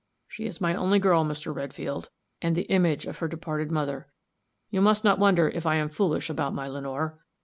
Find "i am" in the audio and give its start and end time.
5.67-5.89